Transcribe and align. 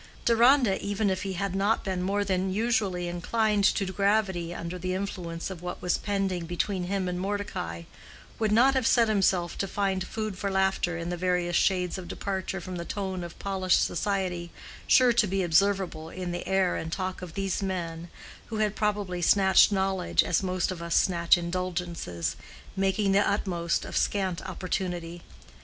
Deronda, 0.25 0.81
even 0.83 1.11
if 1.11 1.21
he 1.21 1.33
had 1.33 1.53
not 1.53 1.83
been 1.83 2.01
more 2.01 2.23
than 2.25 2.51
usually 2.51 3.07
inclined 3.07 3.63
to 3.65 3.85
gravity 3.85 4.51
under 4.51 4.79
the 4.79 4.95
influence 4.95 5.51
of 5.51 5.61
what 5.61 5.79
was 5.79 5.99
pending 5.99 6.47
between 6.47 6.85
him 6.85 7.07
and 7.07 7.19
Mordecai, 7.19 7.83
would 8.39 8.51
not 8.51 8.73
have 8.73 8.87
set 8.87 9.07
himself 9.07 9.55
to 9.59 9.67
find 9.67 10.03
food 10.07 10.39
for 10.39 10.49
laughter 10.49 10.97
in 10.97 11.09
the 11.11 11.17
various 11.17 11.55
shades 11.55 11.99
of 11.99 12.07
departure 12.07 12.59
from 12.59 12.77
the 12.77 12.83
tone 12.83 13.23
of 13.23 13.37
polished 13.37 13.83
society 13.83 14.49
sure 14.87 15.13
to 15.13 15.27
be 15.27 15.43
observable 15.43 16.09
in 16.09 16.31
the 16.31 16.47
air 16.47 16.75
and 16.75 16.91
talk 16.91 17.21
of 17.21 17.35
these 17.35 17.61
men 17.61 18.09
who 18.47 18.55
had 18.55 18.75
probably 18.75 19.21
snatched 19.21 19.71
knowledge 19.71 20.23
as 20.23 20.41
most 20.41 20.71
of 20.71 20.81
us 20.81 20.95
snatch 20.95 21.37
indulgences, 21.37 22.35
making 22.75 23.11
the 23.11 23.19
utmost 23.19 23.85
of 23.85 23.95
scant 23.95 24.41
opportunity. 24.49 25.21